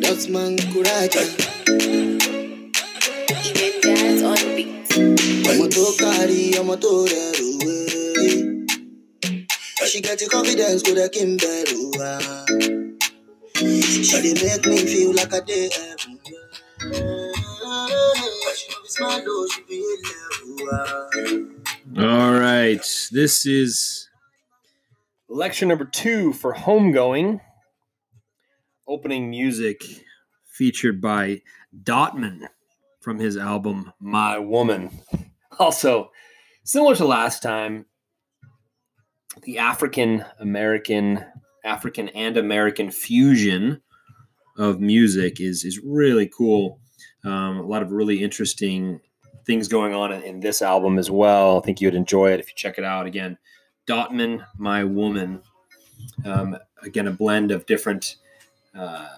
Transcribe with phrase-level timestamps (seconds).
[0.00, 1.20] Dutchman Kuraja.
[3.44, 4.88] Even jazz on beat.
[5.46, 7.06] I'm a to carry, I'm a to.
[9.86, 11.92] She get the confidence with a Kimberly.
[14.02, 16.48] She dey make me feel like a day everywhere.
[18.56, 19.84] She know be smart though, she be
[20.64, 22.10] level.
[22.10, 22.80] All right.
[23.12, 24.08] This is
[25.28, 27.40] lecture number two for homegoing.
[28.88, 29.82] Opening music
[30.46, 31.42] featured by
[31.82, 32.46] Dotman
[33.00, 34.90] from his album My Woman.
[35.58, 36.10] Also,
[36.64, 37.86] similar to last time,
[39.44, 41.24] the African American,
[41.64, 43.80] African and American fusion
[44.58, 46.78] of music is is really cool.
[47.24, 49.00] Um, a lot of really interesting
[49.46, 51.58] things going on in, in this album as well.
[51.58, 53.06] I think you'd enjoy it if you check it out.
[53.06, 53.38] Again,
[53.86, 55.40] Dotman, My Woman.
[56.26, 58.16] Um, again, a blend of different
[58.76, 59.08] uh,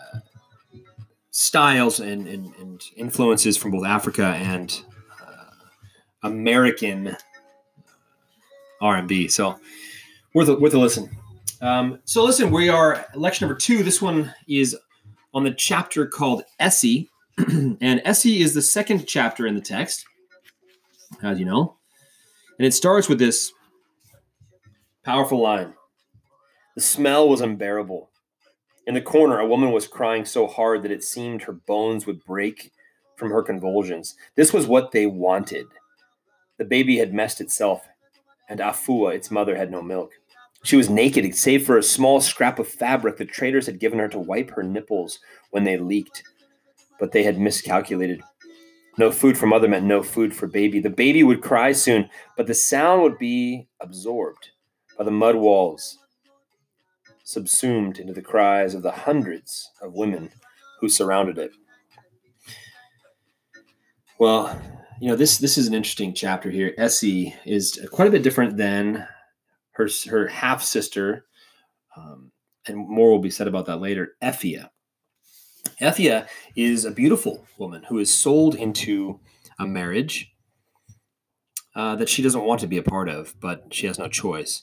[1.31, 4.83] styles and, and, and influences from both Africa and
[5.21, 5.45] uh,
[6.23, 7.17] American
[8.81, 9.29] R&B.
[9.29, 9.59] So
[10.35, 11.11] worth a, worth a listen.
[11.61, 13.83] Um, so listen, we are lecture number two.
[13.83, 14.77] This one is
[15.35, 20.05] on the chapter called Esi, and Esi is the second chapter in the text,
[21.23, 21.77] as you know,
[22.59, 23.53] and it starts with this
[25.05, 25.75] powerful line:
[26.77, 28.09] "The smell was unbearable.
[28.89, 32.25] In the corner, a woman was crying so hard that it seemed her bones would
[32.25, 32.73] break
[33.17, 34.17] from her convulsions.
[34.35, 35.67] This was what they wanted.
[36.57, 37.87] The baby had messed itself,
[38.49, 40.13] and Afua, its mother, had no milk."
[40.63, 44.09] She was naked, save for a small scrap of fabric the traders had given her
[44.09, 45.19] to wipe her nipples
[45.51, 46.23] when they leaked.
[46.99, 48.23] But they had miscalculated.
[48.97, 50.81] No food for mother meant no food for baby.
[50.81, 52.09] The baby would cry soon,
[52.39, 54.49] but the sound would be absorbed
[54.97, 55.99] by the mud walls,
[57.29, 60.31] subsumed into the cries of the hundreds of women
[60.81, 61.51] who surrounded it.
[64.19, 64.59] Well,
[64.99, 66.73] you know this this is an interesting chapter here.
[66.79, 69.07] Esi is quite a bit different than
[69.73, 71.27] her her half sister,
[71.99, 72.33] um,
[72.67, 74.17] and more will be said about that later.
[74.23, 74.71] Effia.
[75.83, 76.27] Effia
[76.57, 79.21] is a beautiful woman who is sold into
[79.59, 80.33] a marriage
[81.77, 84.63] uh, that she doesn't want to be a part of, but she has no choice.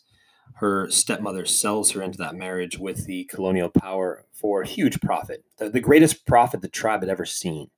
[0.55, 5.43] Her stepmother sells her into that marriage with the colonial power for a huge profit,
[5.57, 7.69] the, the greatest profit the tribe had ever seen.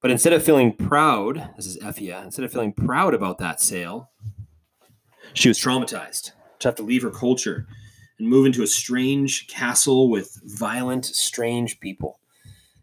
[0.00, 4.10] But instead of feeling proud, this is Effia, instead of feeling proud about that sale,
[5.34, 7.66] she was traumatized to have to leave her culture
[8.18, 12.20] and move into a strange castle with violent, strange people.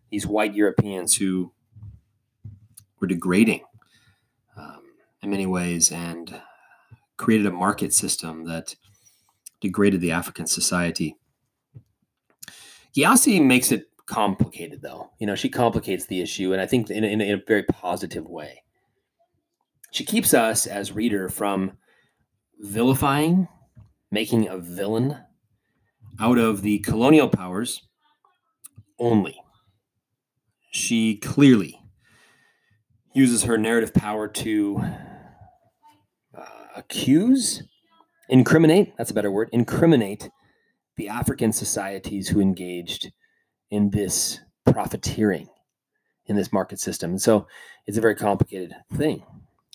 [0.09, 1.51] These white Europeans who
[2.99, 3.61] were degrading
[4.55, 4.83] um,
[5.21, 6.41] in many ways and
[7.23, 8.75] created a market system that
[9.61, 11.15] degraded the African society.
[12.93, 15.09] Gyasi makes it complicated, though.
[15.19, 18.25] You know, she complicates the issue, and I think in a, in a very positive
[18.25, 18.61] way.
[19.91, 21.77] She keeps us as reader from
[22.59, 23.47] vilifying,
[24.11, 25.17] making a villain
[26.19, 27.87] out of the colonial powers
[28.99, 29.37] only.
[30.71, 31.79] She clearly
[33.13, 34.83] uses her narrative power to
[36.75, 37.63] accuse,
[38.29, 40.29] incriminate, that's a better word, incriminate
[40.95, 43.11] the African societies who engaged
[43.69, 45.49] in this profiteering
[46.25, 47.11] in this market system.
[47.11, 47.47] And so
[47.85, 49.23] it's a very complicated thing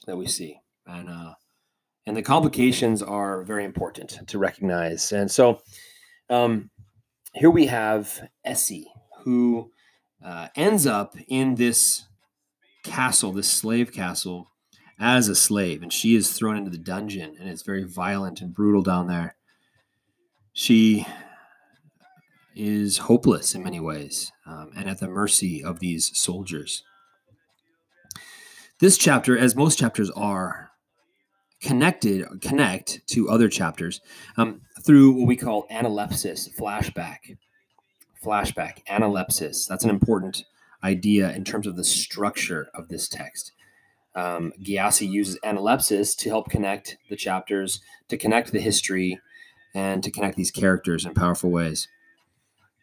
[0.06, 0.60] that we see.
[0.86, 1.34] And uh,
[2.06, 5.12] and the complications are very important to recognize.
[5.12, 5.60] And so
[6.30, 6.70] um,
[7.34, 8.84] here we have Esi,
[9.24, 9.70] who
[10.24, 12.06] uh, ends up in this
[12.82, 14.47] castle, this slave castle,
[15.00, 18.54] as a slave, and she is thrown into the dungeon, and it's very violent and
[18.54, 19.36] brutal down there.
[20.52, 21.06] She
[22.56, 26.82] is hopeless in many ways um, and at the mercy of these soldiers.
[28.80, 30.68] This chapter, as most chapters are,
[31.60, 34.00] connected connect to other chapters
[34.36, 37.36] um, through what we call analepsis flashback
[38.24, 40.44] flashback analepsis that's an important
[40.84, 43.52] idea in terms of the structure of this text
[44.18, 49.20] um, Gyasi uses analepsis to help connect the chapters to connect the history
[49.74, 51.88] and to connect these characters in powerful ways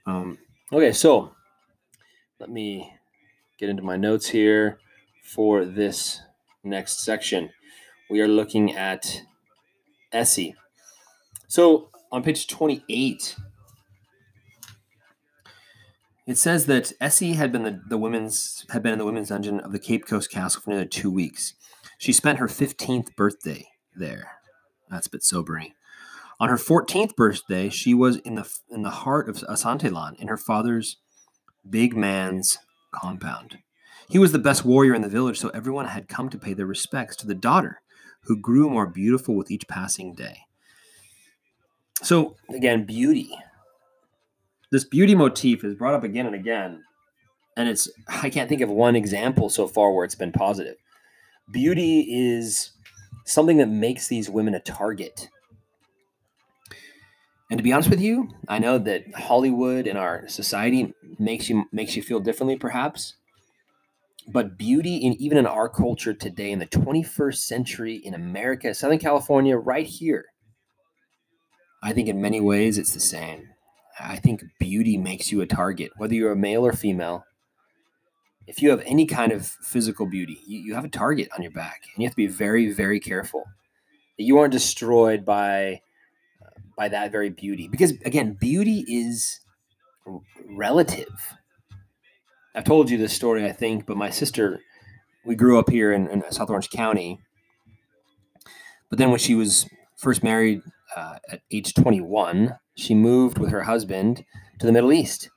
[0.05, 0.37] um,
[0.71, 1.31] okay so
[2.39, 2.93] let me
[3.57, 4.79] get into my notes here
[5.23, 6.21] for this
[6.63, 7.49] next section
[8.09, 9.23] we are looking at
[10.13, 10.55] Esi.
[11.47, 13.35] So on page 28,
[16.25, 19.59] it says that Esi had been the, the women's had been in the women's dungeon
[19.59, 21.53] of the Cape Coast Castle for nearly two weeks.
[21.97, 24.31] She spent her 15th birthday there.
[24.89, 25.73] That's a bit sobering.
[26.39, 30.37] On her 14th birthday, she was in the in the heart of Asanteland, in her
[30.37, 30.97] father's
[31.67, 32.57] big man's
[32.91, 33.59] compound.
[34.09, 36.65] He was the best warrior in the village, so everyone had come to pay their
[36.65, 37.81] respects to the daughter,
[38.23, 40.41] who grew more beautiful with each passing day.
[42.03, 43.35] So, again, beauty.
[44.75, 46.83] This beauty motif is brought up again and again,
[47.55, 50.75] and it's I can't think of one example so far where it's been positive.
[51.49, 52.71] Beauty is
[53.23, 55.29] something that makes these women a target.
[57.49, 61.63] And to be honest with you, I know that Hollywood and our society makes you
[61.71, 63.15] makes you feel differently perhaps.
[64.27, 68.99] But beauty in even in our culture today in the 21st century in America, Southern
[68.99, 70.25] California right here.
[71.81, 73.54] I think in many ways it's the same.
[73.99, 77.25] I think beauty makes you a target, whether you're a male or female.
[78.47, 81.51] If you have any kind of physical beauty, you, you have a target on your
[81.51, 83.43] back, and you have to be very, very careful
[84.17, 85.81] that you aren't destroyed by
[86.41, 87.67] uh, by that very beauty.
[87.67, 89.39] Because again, beauty is
[90.47, 91.33] relative.
[92.53, 94.61] I've told you this story, I think, but my sister,
[95.25, 97.19] we grew up here in, in South Orange County.
[98.89, 100.61] But then when she was first married
[100.95, 104.25] uh, at age 21, she moved with her husband
[104.59, 105.29] to the Middle East.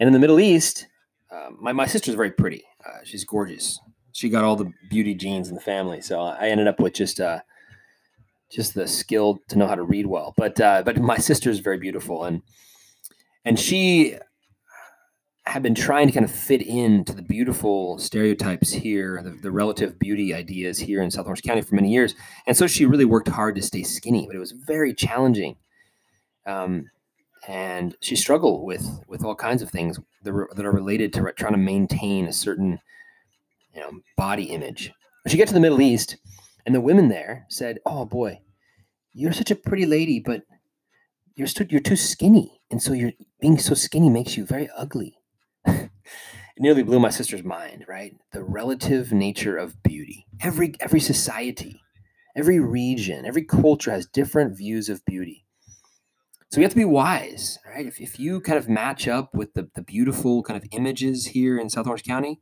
[0.00, 0.86] And in the Middle East,
[1.30, 2.64] uh, my, my sister's very pretty.
[2.84, 3.80] Uh, she's gorgeous.
[4.12, 6.00] She got all the beauty genes in the family.
[6.00, 7.40] So I ended up with just uh,
[8.50, 10.34] just the skill to know how to read well.
[10.36, 12.42] But uh, but my sister's very beautiful, and
[13.44, 14.16] and she
[15.44, 19.98] had been trying to kind of fit into the beautiful stereotypes here, the, the relative
[19.98, 22.14] beauty ideas here in South Orange County for many years.
[22.46, 25.56] And so she really worked hard to stay skinny, but it was very challenging.
[26.46, 26.90] Um,
[27.48, 31.32] and she struggled with with all kinds of things that, were, that are related to
[31.36, 32.78] trying to maintain a certain
[33.74, 34.92] you know body image.
[35.26, 36.16] She get to the Middle East,
[36.66, 38.40] and the women there said, "Oh boy,
[39.12, 40.42] you're such a pretty lady, but
[41.34, 45.16] you're st- you're too skinny, and so you're being so skinny makes you very ugly."
[46.56, 47.84] It nearly blew my sister's mind.
[47.88, 50.26] Right, the relative nature of beauty.
[50.40, 51.82] Every every society,
[52.36, 55.44] every region, every culture has different views of beauty.
[56.50, 57.86] So we have to be wise, right?
[57.86, 61.58] If, if you kind of match up with the, the beautiful kind of images here
[61.58, 62.40] in South Orange County,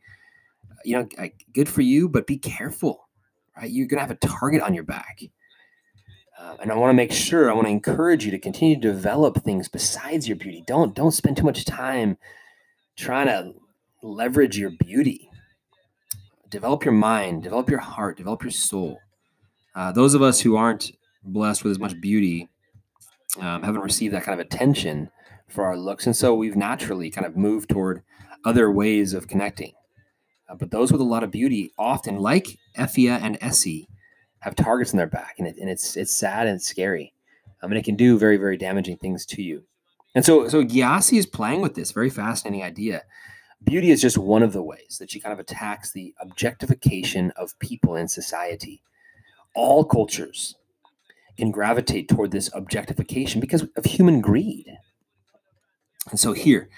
[0.84, 3.08] you know, good for you, but be careful,
[3.56, 3.70] right?
[3.70, 5.20] You're going to have a target on your back.
[6.36, 8.80] Uh, and I want to make sure, I want to encourage you to continue to
[8.80, 10.64] develop things besides your beauty.
[10.66, 12.18] Don't don't spend too much time
[12.96, 13.54] trying to
[14.02, 15.30] leverage your beauty.
[16.48, 18.98] Develop your mind, develop your heart, develop your soul.
[19.74, 20.92] Uh, those of us who aren't
[21.22, 22.48] blessed with as much beauty
[23.38, 25.10] um, haven't received that kind of attention
[25.48, 28.02] for our looks, and so we've naturally kind of moved toward
[28.44, 29.72] other ways of connecting.
[30.48, 33.86] Uh, but those with a lot of beauty often, like Effia and Esi,
[34.40, 37.12] have targets in their back, and, it, and it's it's sad and it's scary.
[37.62, 39.64] I mean, it can do very very damaging things to you.
[40.14, 43.02] And so so Gyasi is playing with this very fascinating idea.
[43.64, 47.58] Beauty is just one of the ways that she kind of attacks the objectification of
[47.58, 48.82] people in society.
[49.54, 50.56] All cultures
[51.36, 54.66] can gravitate toward this objectification because of human greed.
[56.10, 56.68] And so here,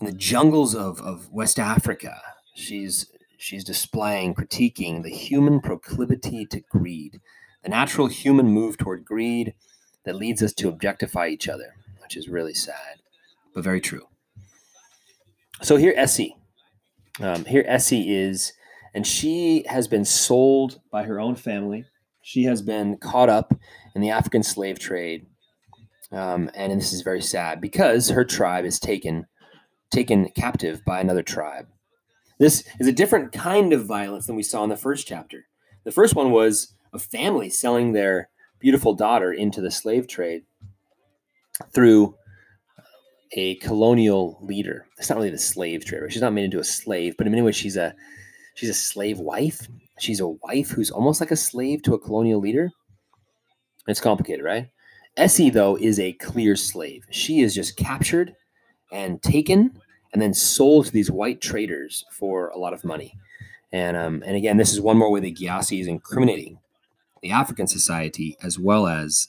[0.00, 2.20] in the jungles of, of West Africa,
[2.54, 7.20] she's she's displaying, critiquing the human proclivity to greed,
[7.62, 9.54] the natural human move toward greed
[10.04, 13.00] that leads us to objectify each other, which is really sad,
[13.54, 14.09] but very true.
[15.62, 16.34] So here, Esi.
[17.20, 18.54] Um, here, Esi is,
[18.94, 21.84] and she has been sold by her own family.
[22.22, 23.52] She has been caught up
[23.94, 25.26] in the African slave trade,
[26.12, 29.26] um, and this is very sad because her tribe is taken
[29.90, 31.66] taken captive by another tribe.
[32.38, 35.46] This is a different kind of violence than we saw in the first chapter.
[35.84, 40.44] The first one was a family selling their beautiful daughter into the slave trade
[41.74, 42.14] through
[43.32, 44.86] a colonial leader.
[44.98, 46.10] It's not really the slave trader.
[46.10, 47.94] She's not made into a slave, but in many ways she's a
[48.54, 49.68] she's a slave wife.
[49.98, 52.70] She's a wife who's almost like a slave to a colonial leader.
[53.86, 54.68] It's complicated, right?
[55.16, 57.04] Esi, though, is a clear slave.
[57.10, 58.34] She is just captured
[58.92, 59.78] and taken
[60.12, 63.14] and then sold to these white traders for a lot of money.
[63.72, 66.58] And um, and again, this is one more way that Gyasi is incriminating
[67.22, 69.28] the African society as well as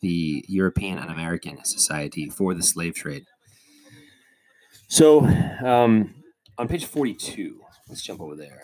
[0.00, 3.26] the European and American society for the slave trade.
[4.90, 6.12] So um,
[6.58, 8.60] on page 42, let's jump over there.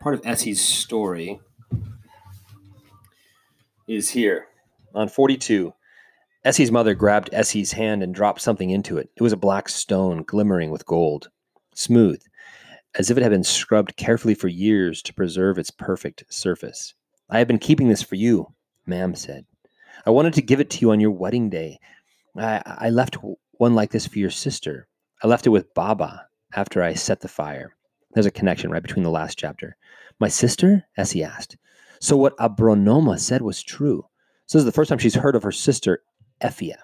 [0.00, 1.38] Part of Esi's story
[3.86, 4.46] is here
[4.94, 5.74] on 42.
[6.46, 9.10] Esi's mother grabbed Esi's hand and dropped something into it.
[9.14, 11.28] It was a black stone glimmering with gold,
[11.74, 12.22] smooth,
[12.94, 16.94] as if it had been scrubbed carefully for years to preserve its perfect surface.
[17.28, 18.54] I have been keeping this for you,
[18.88, 19.44] Maame said.
[20.06, 21.78] I wanted to give it to you on your wedding day.
[22.38, 23.18] I, I left
[23.58, 24.86] one like this for your sister.
[25.22, 27.76] I left it with Baba after I set the fire.
[28.12, 29.76] There's a connection right between the last chapter.
[30.18, 30.84] My sister?
[30.98, 31.56] Esi asked.
[32.00, 34.06] So what Abronoma said was true.
[34.46, 36.02] So this is the first time she's heard of her sister,
[36.42, 36.76] Effia.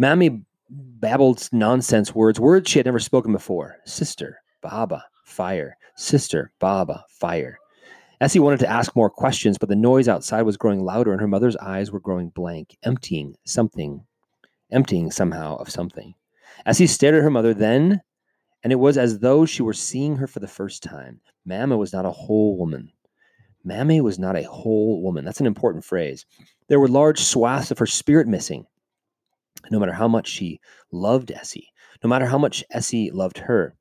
[0.00, 3.76] Maame babbled nonsense words, words she had never spoken before.
[3.84, 5.76] Sister, Baba, fire.
[5.96, 7.58] Sister, Baba, fire.
[8.20, 11.28] Esi wanted to ask more questions, but the noise outside was growing louder and her
[11.28, 14.04] mother's eyes were growing blank, emptying something,
[14.72, 16.14] emptying somehow of something.
[16.66, 18.00] Esi stared at her mother then,
[18.62, 21.20] and it was as though she were seeing her for the first time.
[21.46, 22.90] Maame was not a whole woman.
[23.66, 25.24] Maame was not a whole woman.
[25.24, 26.26] That's an important phrase.
[26.68, 28.66] There were large swaths of her spirit missing.
[29.70, 30.60] No matter how much she
[30.92, 31.64] loved Esi,
[32.02, 33.74] no matter how much Esi loved her,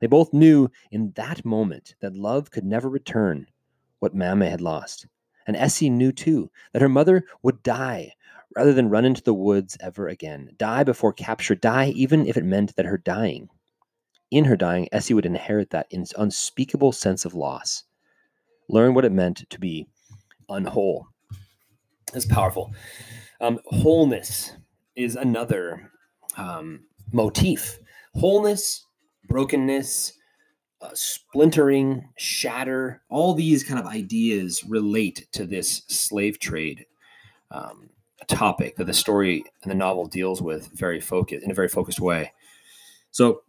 [0.00, 3.46] they both knew in that moment that love could never return
[3.98, 5.06] what Maame had lost.
[5.46, 8.14] And Esi knew too that her mother would die
[8.56, 12.44] rather than run into the woods ever again, die before capture, die even if it
[12.44, 13.48] meant that her dying.
[14.30, 17.84] In her dying, Esi would inherit that unspeakable sense of loss,
[18.68, 19.88] learn what it meant to be
[20.48, 21.06] unwhole.
[22.12, 22.72] That's powerful.
[23.40, 24.52] Um, wholeness
[24.96, 25.90] is another
[26.36, 27.78] um, motif.
[28.14, 28.86] Wholeness,
[29.28, 30.12] brokenness,
[30.82, 36.86] uh, splintering, shatter, all these kind of ideas relate to this slave trade
[37.50, 37.90] um,
[38.26, 42.00] topic that the story and the novel deals with very focused in a very focused
[42.00, 42.32] way.
[43.10, 43.42] So,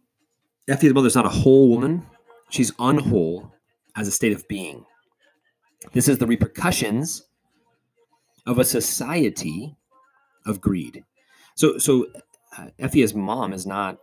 [0.68, 2.06] Effie's mother is not a whole woman;
[2.50, 3.50] she's unwhole
[3.96, 4.84] as a state of being.
[5.92, 7.24] This is the repercussions
[8.46, 9.76] of a society
[10.46, 11.04] of greed.
[11.54, 12.06] So, so
[12.56, 13.98] uh, Effie's mom is not.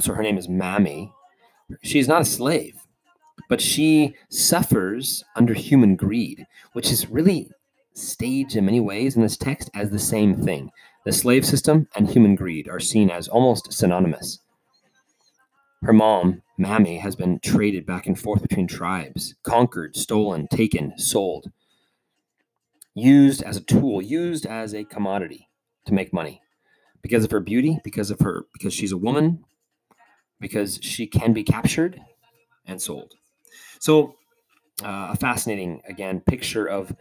[0.00, 1.12] So her name is Maame,
[1.82, 2.76] She's not a slave,
[3.48, 7.50] but she suffers under human greed, which is really
[7.96, 10.70] staged in many ways in this text as the same thing.
[11.04, 14.40] The slave system and human greed are seen as almost synonymous.
[15.82, 21.50] Her mom, Maame, has been traded back and forth between tribes, conquered, stolen, taken, sold,
[22.94, 25.48] used as a tool, used as a commodity
[25.84, 26.40] to make money.
[27.02, 29.44] Because of her beauty, because of her because she's a woman,
[30.40, 32.00] because she can be captured
[32.66, 33.14] and sold.
[33.78, 34.16] So,
[34.82, 36.92] uh, a fascinating, again, picture of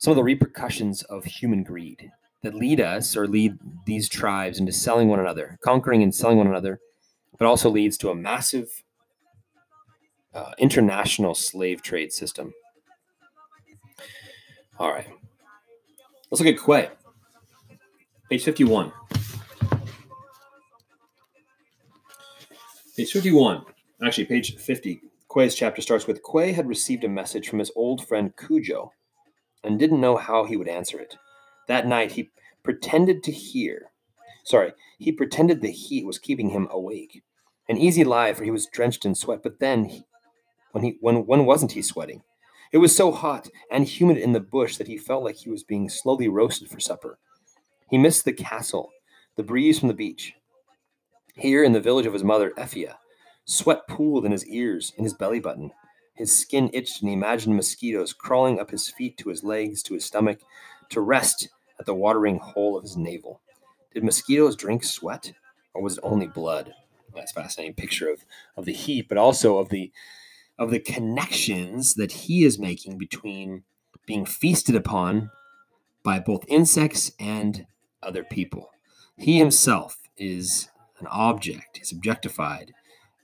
[0.00, 2.10] some of the repercussions of human greed
[2.42, 6.46] that lead us or lead these tribes into selling one another, conquering and selling one
[6.46, 6.80] another,
[7.38, 8.82] but also leads to a massive
[10.34, 12.54] uh, international slave trade system.
[14.78, 15.06] All right.
[16.30, 16.88] Let's look at Quey.
[18.30, 18.92] Page 51.
[22.96, 23.64] Page 51,
[24.02, 28.06] actually, page 50, Quey's chapter starts with Quey had received a message from his old
[28.06, 28.90] friend Cudjo
[29.62, 31.16] and didn't know how he would answer it.
[31.68, 32.30] That night, he
[32.62, 33.90] pretended to hear.
[34.44, 37.22] Sorry, he pretended the heat was keeping him awake.
[37.68, 39.42] An easy lie, for he was drenched in sweat.
[39.42, 40.04] But then, he,
[40.72, 42.22] when he when when wasn't he sweating?
[42.72, 45.64] It was so hot and humid in the bush that he felt like he was
[45.64, 47.18] being slowly roasted for supper.
[47.90, 48.90] He missed the castle,
[49.36, 50.34] the breeze from the beach,
[51.40, 52.96] here in the village of his mother, Effia,
[53.46, 55.70] sweat pooled in his ears, in his belly button.
[56.20, 59.94] His skin itched, and he imagined mosquitoes crawling up his feet to his legs, to
[59.94, 60.40] his stomach,
[60.90, 61.48] to rest
[61.78, 63.40] at the watering hole of his navel.
[63.94, 65.32] Did mosquitoes drink sweat,
[65.72, 66.74] or was it only blood?
[67.14, 69.92] That's fascinating picture of, of the heat, but also of the
[70.58, 73.64] of the connections that he is making between
[74.04, 75.30] being feasted upon
[76.02, 77.66] by both insects and
[78.02, 78.72] other people.
[79.16, 81.78] He himself is an object.
[81.78, 82.74] He's objectified,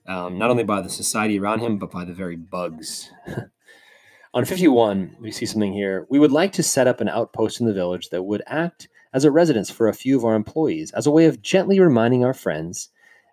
[0.08, 3.10] um, not only by the society around him, but by the very bugs.
[4.34, 6.06] On 51, we see something here.
[6.10, 9.24] We would like to set up an outpost in the village that would act as
[9.24, 12.34] a residence for a few of our employees, as a way of gently reminding our
[12.34, 12.90] friends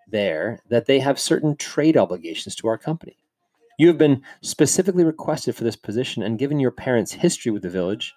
[0.08, 3.18] there that they have certain trade obligations to our company.
[3.77, 7.70] You have been specifically requested for this position, and given your parents' history with the
[7.70, 8.13] village,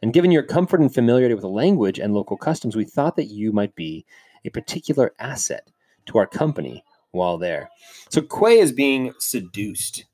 [0.00, 3.24] and given your comfort and familiarity with the language and local customs, we thought that
[3.24, 4.06] you might be
[4.44, 5.68] a particular asset
[6.06, 7.70] to our company while there.
[8.10, 10.04] So Quey is being seduced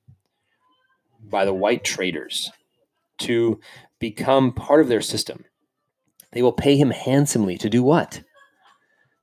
[1.20, 2.50] by the white traders
[3.18, 3.60] to
[3.98, 5.44] become part of their system.
[6.32, 8.22] They will pay him handsomely to do what?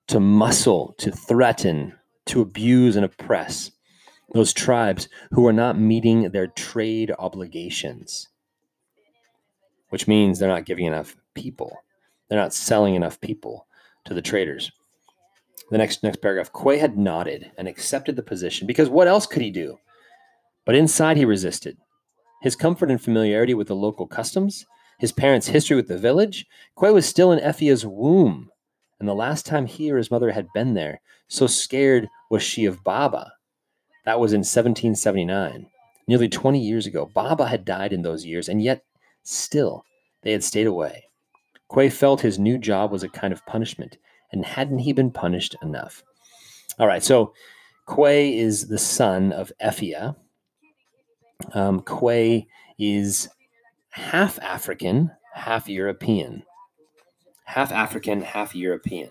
[0.07, 1.93] To muscle, to threaten,
[2.27, 3.71] to abuse and oppress
[4.33, 8.29] those tribes who are not meeting their trade obligations,
[9.89, 11.83] which means they're not giving enough people.
[12.29, 13.67] They're not selling enough people
[14.05, 14.71] to the traders.
[15.71, 16.51] The next next paragraph.
[16.51, 19.79] Quey had nodded and accepted the position because what else could he do?
[20.65, 21.77] But inside he resisted.
[22.41, 24.65] His comfort and familiarity with the local customs,
[24.99, 28.51] his parents' history with the village, Quey was still in Effia's womb.
[28.99, 30.99] And the last time he or his mother had been there,
[31.29, 33.31] so scared was she of Baba.
[34.03, 35.67] That was in 1779,
[36.05, 37.09] nearly 20 years ago.
[37.13, 38.83] Baba had died in those years, and yet
[39.23, 39.85] still
[40.21, 41.05] they had stayed away.
[41.69, 43.97] Quey felt his new job was a kind of punishment,
[44.31, 46.03] and hadn't he been punished enough?
[46.79, 47.33] All right, so
[47.87, 50.15] Quey is the son of Effia.
[51.53, 52.47] Um, Quey
[52.79, 53.29] is
[53.89, 56.43] half African, half European.
[57.45, 59.09] Half African, half European.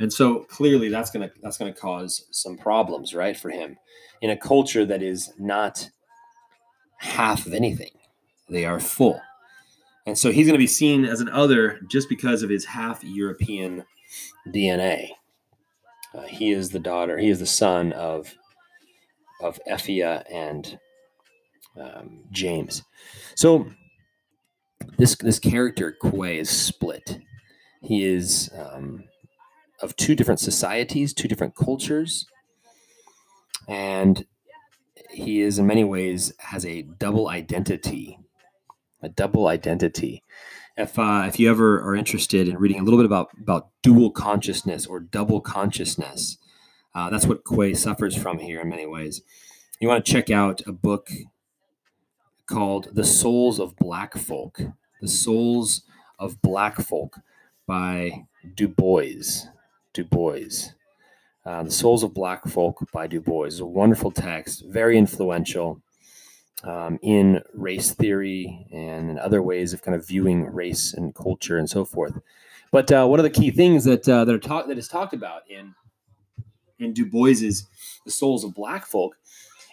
[0.00, 3.76] And so clearly that's gonna that's gonna cause some problems, right, for him
[4.20, 5.90] in a culture that is not
[6.98, 7.90] half of anything.
[8.48, 9.20] They are full.
[10.06, 13.84] And so he's gonna be seen as an other just because of his half European
[14.46, 15.10] DNA.
[16.14, 18.34] Uh, he is the daughter, he is the son of
[19.40, 20.78] of Effia and
[21.80, 22.82] um, James.
[23.34, 23.70] So
[24.96, 27.20] this this character Quey is split.
[27.82, 29.04] He is um,
[29.80, 32.26] of two different societies, two different cultures,
[33.68, 34.24] and
[35.10, 38.18] he is in many ways has a double identity.
[39.00, 40.24] A double identity.
[40.78, 44.12] If uh, if you ever are interested in reading a little bit about about dual
[44.12, 46.38] consciousness or double consciousness,
[46.94, 49.22] uh, that's what Quey suffers from here in many ways.
[49.80, 51.10] You want to check out a book
[52.46, 54.60] called The Souls of Black Folk.
[55.00, 55.82] The Souls
[56.16, 57.16] of Black Folk
[57.66, 59.48] by Du Bois.
[59.92, 60.70] Du Bois.
[61.44, 65.82] Uh, the Souls of Black Folk by Du Bois is a wonderful text, very influential
[66.64, 71.58] um, in race theory and in other ways of kind of viewing race and culture
[71.58, 72.18] and so forth.
[72.70, 75.42] But uh, one of the key things that uh, that are that is talked about
[75.48, 75.74] in
[76.78, 77.66] in Du Bois's
[78.04, 79.16] The Souls of Black Folk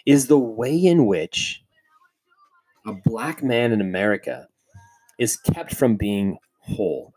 [0.05, 1.63] is the way in which
[2.85, 4.47] a black man in America
[5.17, 7.13] is kept from being whole.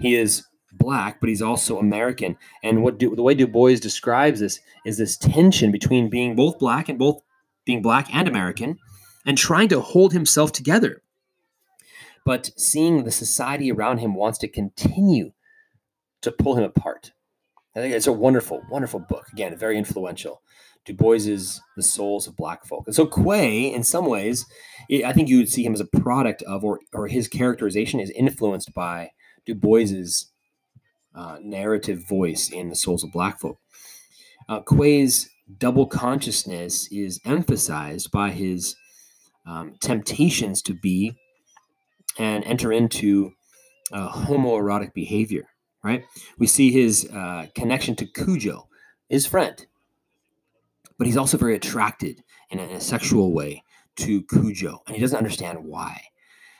[0.00, 2.36] He is black, but he's also American.
[2.62, 6.88] And what the way Du Bois describes this is this tension between being both black
[6.88, 7.22] and both
[7.66, 8.78] being black and American,
[9.26, 11.02] and trying to hold himself together.
[12.24, 15.32] But seeing the society around him wants to continue
[16.22, 17.12] to pull him apart.
[17.76, 19.26] I think it's a wonderful, wonderful book.
[19.32, 20.40] Again, very influential.
[20.86, 22.84] Du Bois's The Souls of Black Folk.
[22.86, 24.46] And so Quey, in some ways,
[24.90, 28.10] I think you would see him as a product of, or, or his characterization is
[28.10, 29.10] influenced by
[29.44, 30.30] Du Bois's
[31.14, 33.58] uh, narrative voice in The Souls of Black Folk.
[34.48, 38.76] Uh, Quey's double consciousness is emphasized by his
[39.46, 41.16] um, temptations to be
[42.18, 43.32] and enter into
[43.92, 45.48] uh, homoerotic behavior,
[45.84, 46.04] right?
[46.38, 48.66] We see his uh, connection to Cudjo,
[49.08, 49.66] his friend,
[50.98, 53.62] but he's also very attracted in a, in a sexual way
[53.96, 56.02] to Cudjo, and he doesn't understand why.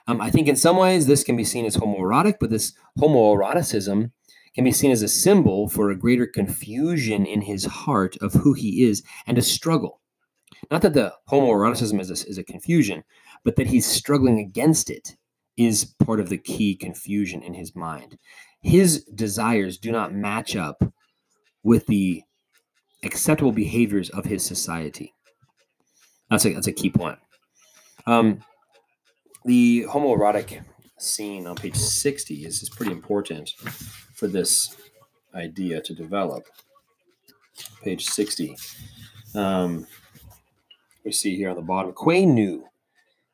[0.09, 4.13] Um, I think in some ways this can be seen as homoerotic, but this homoeroticism
[4.57, 8.55] can be seen as a symbol for a greater confusion in his heart of who
[8.55, 10.01] he is and a struggle.
[10.71, 13.05] Not that the homoeroticism is a, is a confusion,
[13.45, 15.15] but that he's struggling against it
[15.59, 18.19] is part of the key confusion in his mind.
[18.63, 20.83] His desires do not match up
[21.63, 22.23] with the
[23.03, 25.13] acceptable behaviors of his society.
[26.31, 27.19] That's a, that's a key point.
[28.07, 28.41] Um,
[29.45, 30.63] the homoerotic
[30.99, 33.51] scene on page 60 is, is pretty important
[34.15, 34.77] for this
[35.35, 36.47] idea to develop.
[37.83, 38.57] Page 60.
[39.35, 39.87] Um,
[41.05, 42.67] we see here on the bottom Quey knew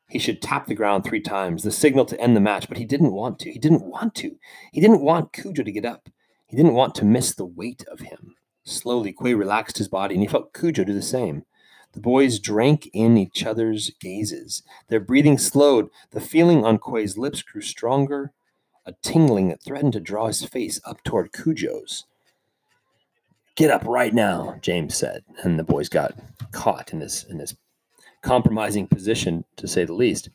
[0.09, 2.85] he should tap the ground three times, the signal to end the match, but he
[2.85, 3.51] didn't want to.
[3.51, 4.35] He didn't want to.
[4.71, 6.09] He didn't want Cudjo to get up.
[6.45, 8.35] He didn't want to miss the weight of him.
[8.63, 11.45] Slowly, Quey relaxed his body, and he felt Cudjo do the same.
[11.93, 14.63] The boys drank in each other's gazes.
[14.89, 15.89] Their breathing slowed.
[16.11, 18.31] The feeling on Quey's lips grew stronger,
[18.85, 22.05] a tingling that threatened to draw his face up toward Cudjo's.
[23.55, 26.17] Get up right now, James said, and the boys got
[26.51, 27.55] caught in this in this
[28.23, 30.29] compromising position, to say the least.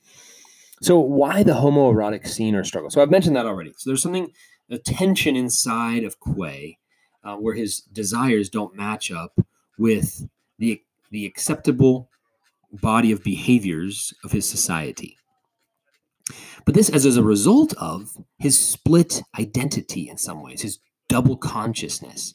[0.81, 2.91] So, why the homoerotic scene or struggle?
[2.91, 3.73] So, I've mentioned that already.
[3.77, 4.31] So, there's something,
[4.71, 6.79] a tension inside of Quey
[7.25, 9.41] uh, where his desires don't match up
[9.77, 12.11] with the the acceptable
[12.73, 15.17] body of behaviors of his society.
[16.65, 22.35] But this as, a result of his split identity in some ways, his double consciousness.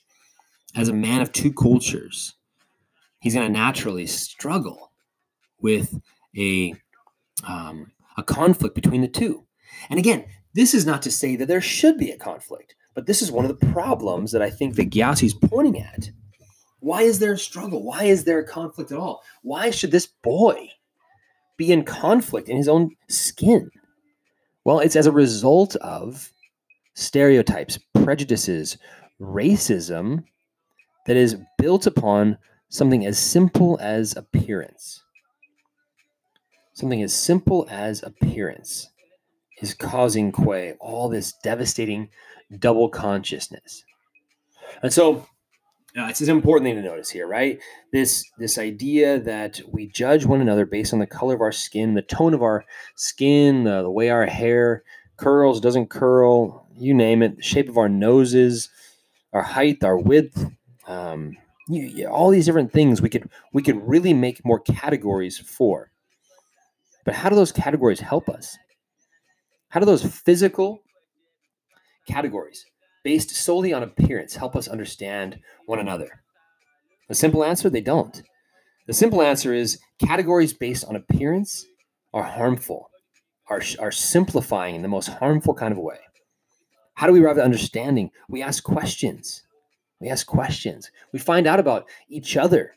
[0.76, 2.34] As a man of two cultures,
[3.20, 4.92] he's going to naturally struggle
[5.60, 6.00] with
[6.36, 6.74] a,
[7.48, 9.46] um, a conflict between the two.
[9.92, 12.76] And again, this is not to say that there should be a conflict.
[12.96, 16.10] But this is one of the problems that I think that Gyasi is pointing at.
[16.84, 17.82] Why is there a struggle?
[17.82, 19.24] Why is there a conflict at all?
[19.42, 20.68] Why should this boy
[21.56, 23.72] be in conflict in his own skin?
[24.66, 26.34] Well, it's as a result of
[26.94, 28.78] stereotypes, prejudices,
[29.22, 30.26] racism
[31.08, 35.04] that is built upon something as simple as appearance.
[36.74, 38.90] Something as simple as appearance
[39.62, 42.10] is causing Quey all this devastating
[42.60, 43.86] double consciousness.
[44.82, 45.26] And so
[45.98, 47.60] uh, it's an important thing to notice here, right?
[47.92, 51.94] This this idea that we judge one another based on the color of our skin,
[51.94, 54.84] the tone of our skin, the, the way our hair
[55.18, 58.70] curls, doesn't curl, you name it, the shape of our noses,
[59.34, 60.46] our height, our width,
[60.88, 61.38] um,
[61.70, 65.92] you, you- all these different things we could we could really make more categories for.
[67.06, 68.58] But how do those categories help us?
[69.70, 70.82] How do those physical
[72.08, 72.66] categories
[73.04, 76.24] based solely on appearance help us understand one another?
[77.10, 78.22] The simple answer they don't.
[78.88, 81.66] The simple answer is categories based on appearance
[82.14, 82.90] are harmful,
[83.50, 86.00] are, are simplifying in the most harmful kind of way.
[86.96, 88.12] How do we arrive at understanding?
[88.30, 89.44] We ask questions.
[90.00, 90.92] We ask questions.
[91.12, 92.76] We find out about each other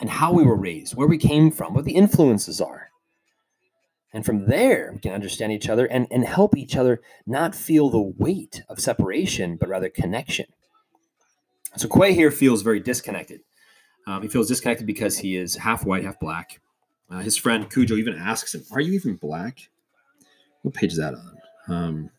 [0.00, 2.91] and how we were raised, where we came from, what the influences are.
[4.12, 7.88] And from there, we can understand each other and, and help each other not feel
[7.88, 10.46] the weight of separation, but rather connection.
[11.76, 13.40] So Quey here feels very disconnected.
[14.06, 16.60] Um, he feels disconnected because he is half white, half black.
[17.10, 19.70] Uh, his friend Cudjo even asks him, Are you even black?
[20.62, 21.38] What page is that on?
[21.68, 22.10] Um,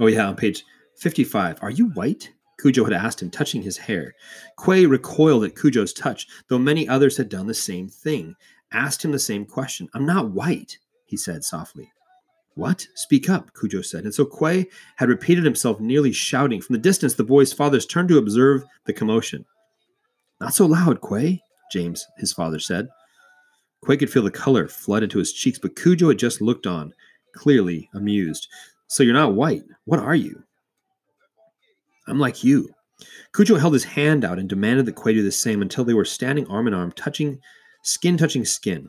[0.00, 0.64] oh, yeah, on page
[0.96, 1.58] 55.
[1.62, 2.32] Are you white?
[2.60, 4.14] Cudjo had asked him, touching his hair.
[4.56, 8.36] Quey recoiled at Cudjo's touch, though many others had done the same thing,
[8.72, 9.88] asked him the same question.
[9.94, 11.90] I'm not white, he said softly.
[12.54, 12.86] What?
[12.94, 14.04] Speak up, Cudjo said.
[14.04, 16.60] And so Quey had repeated himself, nearly shouting.
[16.60, 19.44] From the distance, the boy's fathers turned to observe the commotion.
[20.40, 22.88] Not so loud, Quey, James, his father said.
[23.82, 26.92] Quey could feel the color flood into his cheeks, but Cudjo had just looked on,
[27.34, 28.48] clearly amused.
[28.88, 29.62] So you're not white.
[29.84, 30.42] What are you?
[32.08, 32.68] I'm like you.
[33.32, 36.04] Cudjo held his hand out and demanded that Quey do the same until they were
[36.04, 37.40] standing arm in arm, touching
[37.82, 38.88] skin touching skin.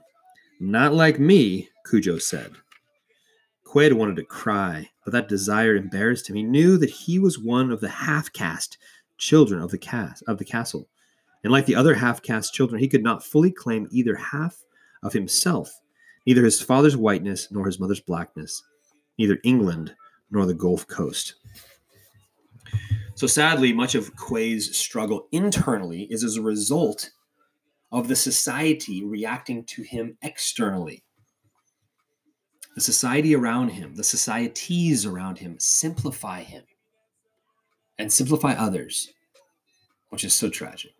[0.60, 2.52] Not like me, Cudjo said.
[3.64, 6.36] Quey wanted to cry, but that desire embarrassed him.
[6.36, 8.78] He knew that he was one of the half-caste
[9.18, 10.90] children of the cast of the castle.
[11.44, 14.64] And like the other half-caste children, he could not fully claim either half
[15.04, 15.72] of himself,
[16.28, 18.62] neither his father's whiteness nor his mother's blackness,
[19.18, 19.96] neither England
[20.30, 21.36] nor the Gold Coast.
[23.16, 27.10] So sadly, much of Quey's struggle internally is as a result
[27.92, 31.04] of the society reacting to him externally.
[32.76, 36.64] The society around him, the societies around him simplify him
[37.98, 39.12] and simplify others,
[40.10, 40.92] which is so tragic.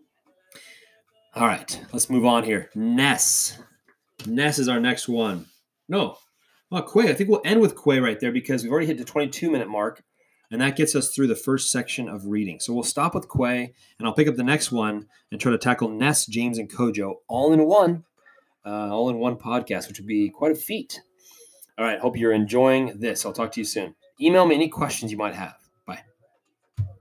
[1.34, 2.70] All right, let's move on here.
[2.76, 3.58] Ness.
[4.26, 5.46] Ness is our next one.
[5.88, 6.18] No,
[6.72, 7.10] well, Quey.
[7.10, 9.70] I think we'll end with Quey right there because we've already hit the 22 minute
[9.70, 10.04] mark,
[10.52, 12.60] and that gets us through the first section of reading.
[12.60, 15.58] So we'll stop with Quey, and I'll pick up the next one and try to
[15.58, 18.04] tackle Ness, James, and Kojo all in one,
[18.66, 21.02] uh, all in one podcast, which would be quite a feat.
[21.78, 23.26] All right, hope you're enjoying this.
[23.26, 23.96] I'll talk to you soon.
[24.20, 25.61] Email me any questions you might have.